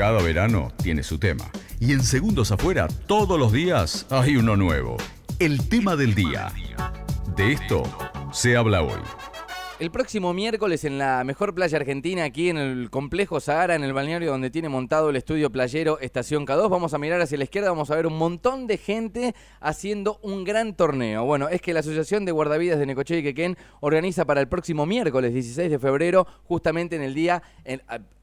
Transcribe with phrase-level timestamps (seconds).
[0.00, 1.44] Cada verano tiene su tema.
[1.78, 4.96] Y en Segundos Afuera, todos los días hay uno nuevo.
[5.38, 6.50] El tema del día.
[7.36, 7.82] De esto
[8.32, 9.02] se habla hoy.
[9.80, 13.94] El próximo miércoles en la mejor playa argentina, aquí en el complejo Sahara, en el
[13.94, 17.70] balneario donde tiene montado el estudio playero Estación K2, vamos a mirar hacia la izquierda,
[17.70, 21.24] vamos a ver un montón de gente haciendo un gran torneo.
[21.24, 24.84] Bueno, es que la Asociación de Guardavidas de Necochea y Quequén organiza para el próximo
[24.84, 27.42] miércoles 16 de febrero, justamente en el día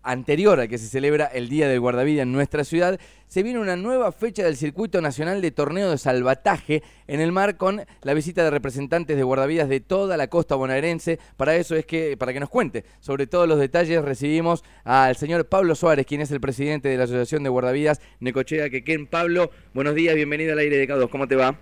[0.03, 3.75] anterior al que se celebra el Día del Guardavidas en nuestra ciudad, se viene una
[3.75, 8.43] nueva fecha del Circuito Nacional de Torneo de Salvataje en el mar con la visita
[8.43, 11.19] de representantes de guardavidas de toda la costa bonaerense.
[11.35, 15.45] Para eso es que, para que nos cuente sobre todos los detalles, recibimos al señor
[15.47, 19.07] Pablo Suárez, quien es el presidente de la Asociación de Guardavidas Necochea Quequén.
[19.07, 21.57] Pablo, buenos días, bienvenido al aire de K2, ¿cómo te va?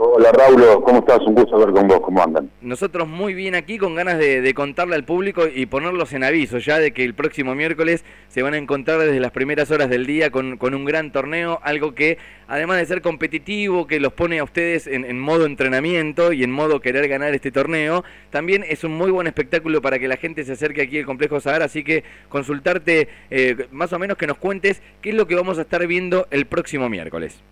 [0.00, 1.18] Hola Raúl, ¿cómo estás?
[1.26, 2.48] Un gusto hablar con vos, ¿cómo andan?
[2.60, 6.78] Nosotros muy bien aquí, con ganas de, contarle al público y ponerlos en aviso ya
[6.78, 10.30] de que el próximo miércoles se van a encontrar desde las primeras horas del día
[10.30, 14.86] con, un gran torneo, algo que además de ser competitivo, que los pone a ustedes
[14.86, 19.26] en, modo entrenamiento y en modo querer ganar este torneo, también es un muy buen
[19.26, 23.66] espectáculo para que la gente se acerque aquí al Complejo Sahara, así que consultarte eh,
[23.72, 26.46] más o menos que nos cuentes qué es lo que vamos a estar viendo el
[26.46, 27.42] próximo miércoles.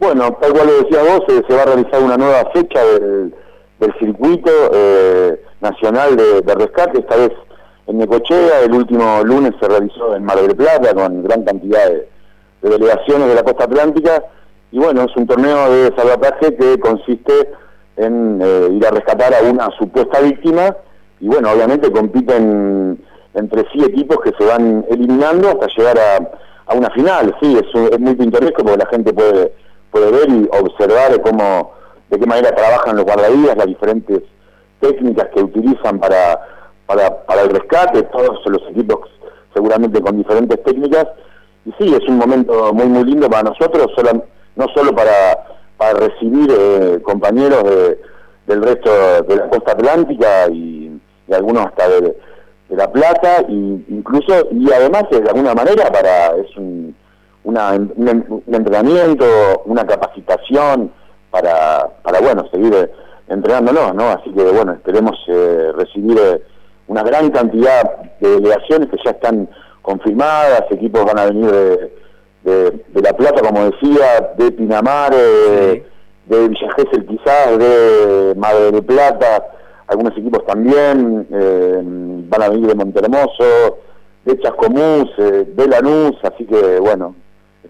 [0.00, 3.32] Bueno, tal cual lo decía vos, eh, se va a realizar una nueva fecha del,
[3.98, 7.32] circuito eh, nacional de, rescate, esta vez
[7.86, 12.08] en Necochea, el último lunes se realizó en Mar del Plata con gran cantidad de,
[12.62, 14.24] delegaciones de la costa atlántica.
[14.72, 17.50] Y bueno, es un torneo de salvataje que consiste
[17.96, 20.74] en eh, ir a rescatar a una supuesta víctima.
[21.20, 22.98] Y bueno, obviamente compiten
[23.34, 28.00] entre sí equipos que se van eliminando hasta llegar a, una final, sí, es, es
[28.00, 29.52] muy pintoresco porque la gente puede
[29.94, 31.72] puede ver y observar cómo,
[32.10, 34.22] de qué manera trabajan los guardavidas, las diferentes
[34.80, 36.40] técnicas que utilizan para,
[36.86, 38.98] para, el rescate, todos los equipos
[39.54, 41.06] seguramente con diferentes técnicas.
[41.64, 43.86] Y sí, es un momento muy, muy lindo para nosotros,
[44.56, 47.62] no solo para, para recibir eh, compañeros
[48.48, 48.90] del resto
[49.22, 51.00] de la costa atlántica y,
[51.32, 56.54] algunos hasta de, de, La Plata, y incluso, y además de alguna manera para, es
[56.56, 56.94] un
[57.44, 59.24] una, un, entrenamiento,
[59.66, 60.90] una capacitación
[61.30, 62.90] para, para bueno, seguir eh,
[63.28, 64.08] entrenándonos, ¿no?
[64.10, 66.42] Así que, bueno, esperemos eh, recibir eh,
[66.88, 67.82] una gran cantidad
[68.20, 69.48] de delegaciones que ya están
[69.82, 71.90] confirmadas, equipos van a venir de,
[72.44, 79.46] de, La Plata, como decía, de Pinamar, de Villa Gesell quizás, de Madre de Plata,
[79.86, 81.26] algunos equipos también,
[82.30, 83.78] van a venir de Montermoso,
[84.24, 87.14] de Chascomús, de Lanús, así que, bueno,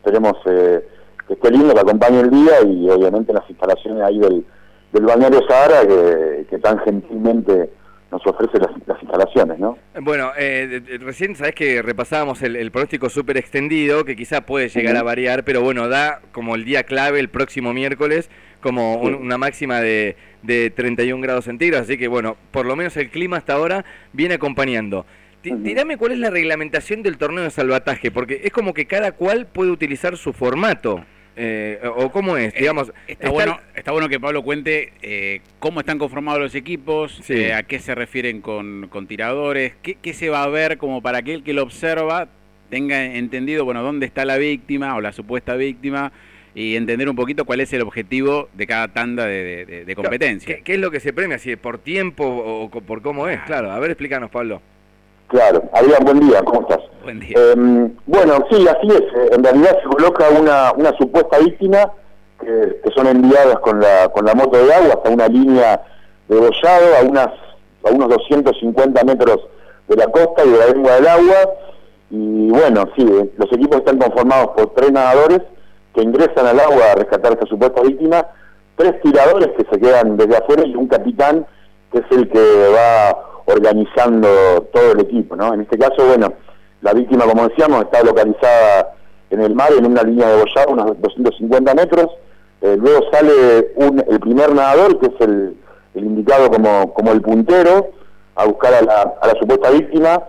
[0.04, 0.86] esperemos eh,
[1.26, 4.44] que esté lindo, que acompañe el día y obviamente las instalaciones ahí del,
[4.92, 7.70] del balneario Sahara que, tan gentilmente
[8.10, 9.76] nos ofrece las, instalaciones, ¿no?
[10.00, 15.02] Bueno, eh, recién sabes que repasábamos el, pronóstico súper extendido, que quizá puede llegar a
[15.02, 20.16] variar, pero bueno, da como el día clave el próximo miércoles, como una máxima de,
[20.42, 24.34] de 31 grados centígrados, así que bueno, por lo menos el clima hasta ahora viene
[24.34, 25.06] acompañando.
[25.44, 29.46] Dígame cuál es la reglamentación del torneo de salvataje, porque es como que cada cual
[29.46, 31.04] puede utilizar su formato.
[31.36, 32.92] Eh, o cómo es, eh, digamos.
[33.08, 37.20] está, bueno, está bueno que Pablo cuente eh, cómo están conformados los equipos,
[37.52, 41.42] a qué se refieren con, tiradores, qué, se va a ver como para que el
[41.42, 42.28] que lo observa
[42.70, 46.12] tenga entendido, bueno, dónde está la víctima o la supuesta víctima
[46.54, 50.60] y entender un poquito cuál es el objetivo de cada tanda de, competencia.
[50.62, 51.38] ¿Qué, es lo que se premia?
[51.38, 53.40] ¿Si por tiempo o por cómo es?
[53.40, 54.62] Claro, a ver, explícanos, Pablo.
[55.28, 56.80] Claro, Adrián, buen día, ¿cómo estás?
[57.02, 57.34] Buen día.
[57.36, 59.32] Em, bueno, sí, así es.
[59.32, 61.90] En realidad se coloca una, una supuesta víctima
[62.40, 65.82] que, son enviadas con la, con la moto de agua hasta una línea
[66.28, 67.28] de bollado a, unas,
[67.84, 69.40] a unos 250 metros
[69.88, 71.54] de la costa y de la lengua del agua.
[72.10, 75.40] Y bueno, sí, eh, los equipos están conformados por tres nadadores
[75.94, 78.26] que ingresan al agua a rescatar a esta supuesta víctima,
[78.76, 81.46] tres tiradores que se quedan desde afuera y un capitán
[81.92, 84.28] que es el que va organizando
[84.72, 85.54] todo el equipo, ¿no?
[85.54, 86.32] En este caso, bueno,
[86.82, 88.94] la víctima, como decíamos, está localizada
[89.30, 92.06] en el mar, en una línea de bollado, unos 250 metros.
[92.60, 93.72] Eh, luego sale
[94.08, 95.56] el primer nadador, que es el,
[95.94, 97.90] indicado como, como el puntero,
[98.34, 100.22] a buscar a la, a la supuesta víctima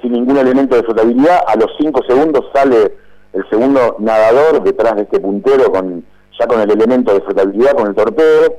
[0.00, 1.40] sin ningún elemento de flotabilidad.
[1.46, 2.94] A los 5 segundos sale
[3.32, 6.04] el segundo nadador detrás de este puntero con
[6.38, 8.54] ya con el elemento de flotabilidad, con el torpedo.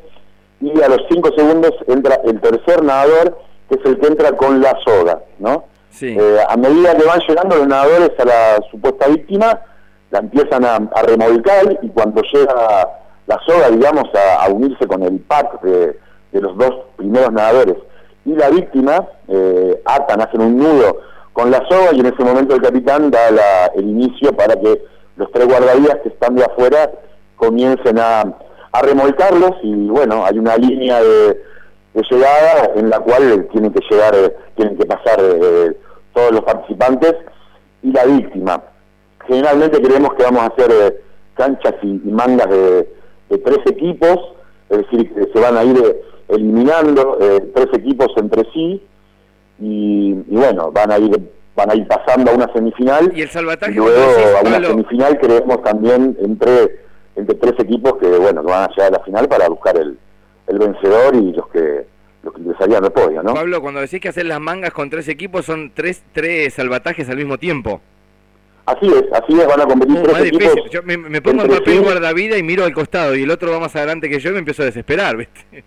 [0.61, 3.37] Y a los 5 segundos entra el tercer nadador
[3.71, 5.63] que es el que entra con la soga, ¿no?
[6.01, 9.59] Eh, a medida que van llegando los nadadores a la supuesta víctima,
[10.09, 12.89] la empiezan a, remolcar y cuando llega
[13.27, 14.05] la soga, digamos,
[14.39, 15.97] a, unirse con el pack de,
[16.33, 17.77] los dos primeros nadadores
[18.25, 20.99] y la víctima, eh, atan, hacen un nudo
[21.33, 24.81] con la soga y en ese momento el capitán da la, el inicio para que
[25.15, 26.91] los tres guardavidas que están de afuera
[27.37, 28.21] comiencen a,
[28.71, 31.50] a remolcarlos y bueno, hay una línea de,
[31.99, 35.75] llegada en la cual tienen que llegar, eh, tienen que pasar eh,
[36.13, 37.15] todos los participantes
[37.83, 38.63] y la víctima.
[39.27, 41.01] Generalmente creemos que vamos a hacer eh,
[41.35, 42.87] canchas y, mangas de,
[43.29, 44.17] tres equipos,
[44.69, 47.17] es decir, que se van a ir eliminando
[47.53, 48.85] tres equipos entre sí
[49.59, 53.73] y, bueno, van a ir van a ir pasando a una semifinal y el salvataje
[53.73, 53.99] luego
[54.37, 56.79] a una semifinal creemos también entre
[57.17, 59.97] entre tres equipos que bueno que van a llegar a la final para buscar el,
[60.47, 61.85] el vencedor y los que
[62.23, 63.33] los que ingresarían al podio, ¿no?
[63.33, 67.17] Pablo, cuando decís que hacer las mangas con tres equipos son tres tres salvatajes al
[67.17, 67.81] mismo tiempo.
[68.65, 70.69] Así es, así es, van a competir tres equipos.
[70.69, 73.75] Yo me, pongo en papel guardavida y miro al costado y el otro va más
[73.75, 75.41] adelante que yo y me empiezo a desesperar, ¿viste?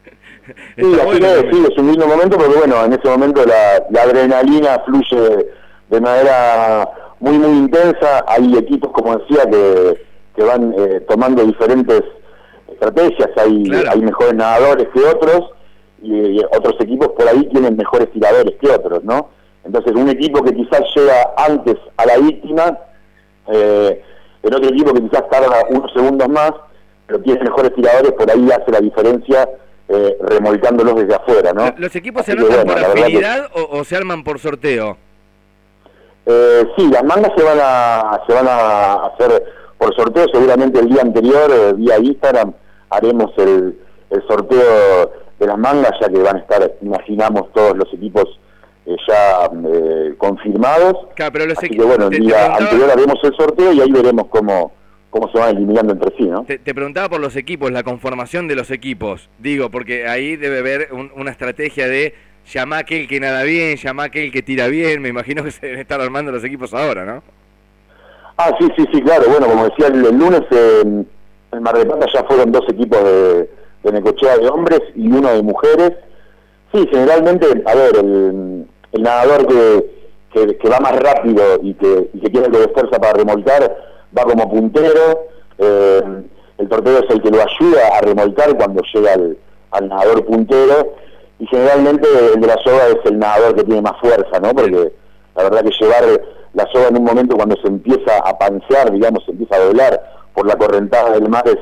[0.77, 4.03] sí, así es, sí, es un lindo momento porque bueno, en ese momento la, la
[4.03, 5.47] adrenalina fluye
[5.91, 6.89] de manera
[7.19, 9.99] muy muy intensa, hay equipos como decía que
[10.37, 12.03] que van eh, tomando diferentes
[12.75, 15.51] estrategias, hay, hay mejores nadadores que otros
[16.03, 19.31] y, otros equipos por ahí tienen mejores tiradores que otros, ¿no?
[19.65, 22.79] Entonces un equipo que quizás llega antes a la víctima,
[23.49, 24.03] eh,
[24.43, 26.53] el otro equipo que quizás tarda unos segundos más,
[27.07, 29.49] pero tiene mejores tiradores, por ahí hace la diferencia
[29.89, 31.75] eh, remolcándolos desde afuera, ¿no?
[31.79, 34.97] ¿Los equipos se anotan por afinidad o, se arman por sorteo?
[36.27, 39.45] Eh, sí, las mangas se van a, se van a hacer
[39.77, 42.55] por sorteo, seguramente el día anterior, eh, vía Instagram,
[42.91, 43.79] haremos el,
[44.29, 48.39] sorteo de las mangas, ya que van a estar, imaginamos, todos los equipos
[48.87, 51.09] eh, ya eh, confirmados.
[51.17, 54.27] Claro, pero los Así que bueno, el día anterior haremos el sorteo y ahí veremos
[54.29, 54.73] cómo,
[55.11, 56.45] cómo se van eliminando entre sí, ¿no?
[56.45, 60.89] Te, preguntaba por los equipos, la conformación de los equipos, digo, porque ahí debe haber
[60.93, 62.15] una estrategia de
[62.53, 65.51] llamar a aquel que nada bien, llamar a aquel que tira bien, me imagino que
[65.53, 67.23] se deben estar armando los equipos ahora, ¿no?
[68.37, 69.29] Ah, sí, sí, sí, claro.
[69.29, 70.43] Bueno, como decía el, lunes,
[71.57, 73.51] en Mar de Plata ya fueron dos equipos de,
[73.83, 75.93] de Necochea de hombres y uno de mujeres.
[76.73, 78.67] Sí, generalmente, a ver, el,
[78.99, 83.77] nadador que, que, va más rápido y que, y que tiene que fuerza para remolcar
[84.17, 85.27] va como puntero.
[85.59, 86.03] Eh,
[86.59, 89.37] el torpedo es el que lo ayuda a remolcar cuando llega al,
[89.73, 90.95] al nadador puntero.
[91.39, 94.55] Y generalmente el de la soga es el nadador que tiene más fuerza, ¿no?
[94.55, 94.93] Porque
[95.37, 96.05] la verdad que llevar
[96.55, 100.14] la soga en un momento cuando se empieza a pancear, digamos, se empieza a doblar
[100.35, 101.59] por la correntada del mar es,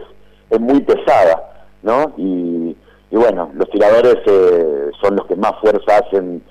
[0.51, 2.13] es muy pesada, ¿no?
[2.17, 2.77] Y,
[3.11, 6.43] bueno, los tiradores eh, son los que más fuerza hacen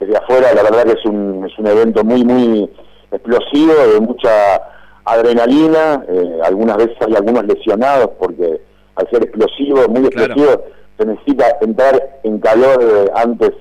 [0.00, 2.70] desde afuera, la verdad que es un, es un evento muy, muy
[3.12, 4.60] explosivo, de mucha
[5.04, 8.60] adrenalina, eh, algunas veces hay algunos lesionados porque
[8.96, 10.64] al ser explosivo, muy explosivo,
[10.98, 13.52] se necesita entrar en calor eh, antes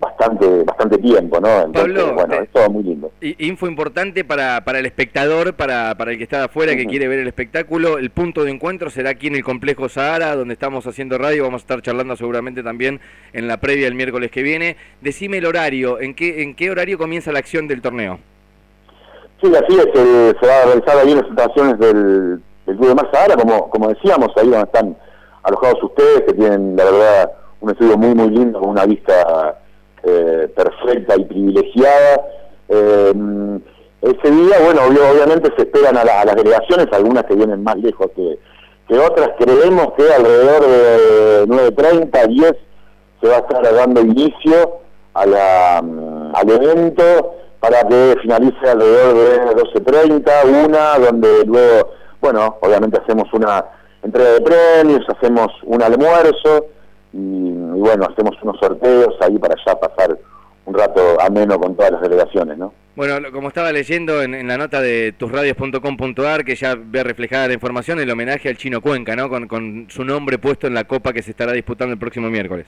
[0.00, 1.62] bastante bastante tiempo, ¿no?
[1.62, 3.12] Entonces, bueno, es todo muy lindo.
[3.20, 7.06] Info importante para, para el espectador, para, para el que está de afuera, que quiere
[7.06, 7.98] ver el espectáculo.
[7.98, 11.44] El punto de encuentro será aquí en el Complejo Sahara, donde estamos haciendo radio.
[11.44, 13.00] Vamos a estar charlando seguramente también
[13.32, 14.76] en la previa el miércoles que viene.
[15.00, 18.18] Decime el horario, ¿en qué, en qué horario comienza la acción del torneo?
[19.42, 22.94] Sí, así es, eh, se va a realizar ahí las instalaciones del, del Club de
[22.94, 24.96] Mar Sahara, como, como decíamos, ahí donde están
[25.42, 29.59] alojados ustedes, que tienen, la verdad, un estudio muy, muy lindo, con una vista
[30.10, 32.26] eh, perfecta y privilegiada.
[32.68, 33.12] Eh,
[34.02, 38.38] ese día, bueno, obviamente se esperan a, las delegaciones, algunas que vienen más lejos que,
[38.98, 39.30] otras.
[39.38, 42.56] Creemos que alrededor de 9.30, 10
[43.20, 44.80] se va a estar dando inicio
[45.14, 51.90] a la, mm, al evento para que finalice alrededor de 12.30, una, donde luego,
[52.20, 53.64] bueno, obviamente hacemos una
[54.02, 56.66] entrega de premios, hacemos un almuerzo
[57.12, 60.16] y, bueno, hacemos unos sorteos ahí para ya pasar
[60.66, 62.72] un rato ameno con todas las delegaciones, ¿no?
[62.94, 67.98] Bueno, como estaba leyendo en, la nota de tusradios.com.ar, que ya ve reflejada la información,
[67.98, 69.28] el homenaje al Chino Cuenca, ¿no?
[69.28, 72.66] Con, su nombre puesto en la copa que se estará disputando el próximo miércoles.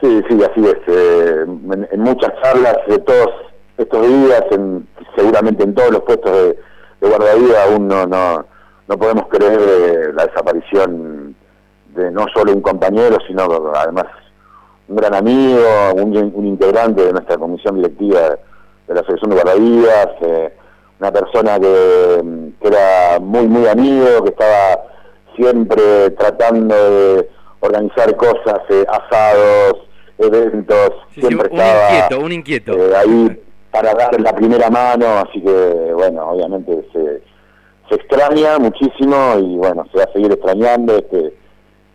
[0.00, 0.76] Sí, sí, así es.
[0.86, 1.44] Eh,
[1.92, 3.30] en, muchas charlas de todos
[3.78, 6.58] estos días, en, seguramente en todos los puestos de,
[7.00, 8.44] de guardavidas, aún no, no,
[8.88, 11.21] no podemos creer eh, la desaparición
[11.94, 13.44] de no solo un compañero, sino
[13.74, 14.06] además
[14.88, 18.20] un gran amigo, un, integrante de nuestra comisión directiva
[18.86, 20.52] de la Asociación de Guardavidas, eh,
[21.00, 24.82] una persona que, era muy, muy amigo, que estaba
[25.36, 27.28] siempre tratando de
[27.60, 32.72] organizar cosas, eh, asados, eventos, siempre un estaba inquieto, un inquieto.
[32.72, 37.22] Eh, ahí para dar la primera mano, así que bueno, obviamente se,
[37.88, 41.41] se extraña muchísimo y bueno, se va a seguir extrañando este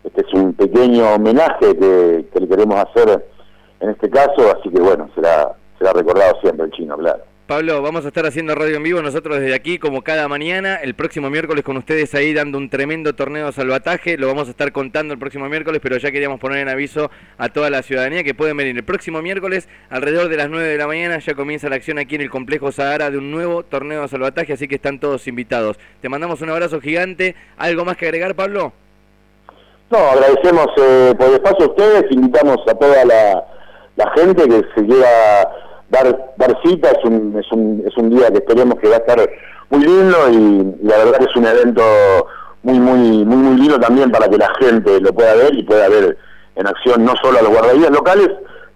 [0.08, 3.26] este es un pequeño homenaje que, le queremos hacer
[3.80, 7.24] en este caso, así que bueno, será será recordado siempre el chino, claro.
[7.46, 10.96] Pablo, vamos a estar haciendo radio en vivo nosotros desde aquí, como cada mañana, el
[10.96, 14.18] próximo miércoles con ustedes ahí dando un tremendo torneo de salvataje.
[14.18, 17.48] Lo vamos a estar contando el próximo miércoles, pero ya queríamos poner en aviso a
[17.48, 20.88] toda la ciudadanía que pueden venir el próximo miércoles, alrededor de las 9 de la
[20.88, 24.08] mañana, ya comienza la acción aquí en el complejo Sahara de un nuevo torneo de
[24.10, 25.80] salvataje, así que están todos invitados.
[26.02, 27.36] Te mandamos un abrazo gigante.
[27.58, 28.74] ¿Algo más que agregar, Pablo?
[29.89, 33.46] No, agradecemos eh, por el espacio a ustedes, invitamos a toda la,
[33.96, 35.50] la gente que se quiera
[35.89, 39.00] dar, dar cita, es un, es, un, es un día que esperemos que va a
[39.00, 39.29] estar
[39.70, 41.84] muy lindo y, la verdad que es un evento
[42.63, 45.88] muy, muy, muy, muy lindo también para que la gente lo pueda ver y pueda
[45.88, 46.17] ver
[46.56, 48.29] en acción no solo a los guardavidas locales,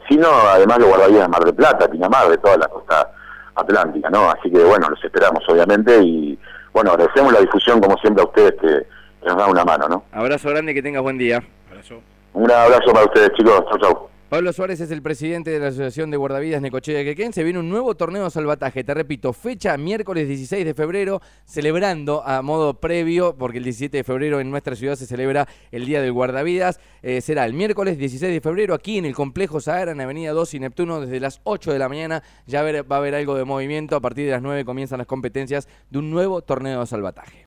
[0.07, 3.11] sino además los guardavidas de Mar del Plata, Pinamar, de toda la costa
[3.55, 4.31] atlántica, ¿no?
[4.31, 6.39] Así que bueno, los esperamos obviamente y
[6.71, 8.87] bueno, agradecemos la difusión como siempre a ustedes que,
[9.25, 10.03] nos dan una mano, ¿no?
[10.11, 11.43] Abrazo grande y que tengas buen día.
[11.69, 12.01] Abrazo.
[12.33, 14.11] Un abrazo para ustedes chicos, chau chau.
[14.31, 17.33] Pablo Suárez es el presidente de la Asociación de Guardavidas Necochea de Quequén.
[17.33, 18.81] Se viene un nuevo torneo de salvataje.
[18.85, 24.03] Te repito, fecha miércoles 16 de febrero, celebrando a modo previo, porque el 17 de
[24.05, 26.79] febrero en nuestra ciudad se celebra el Día del Guardavidas.
[27.01, 30.53] Eh, será el miércoles 16 de febrero aquí en el Complejo Sahara, en Avenida 2
[30.53, 32.23] y Neptuno, desde las 8 de la mañana.
[32.47, 33.97] Ya va a haber algo de movimiento.
[33.97, 37.37] A partir de las 9 comienzan las competencias de un nuevo torneo de salvataje.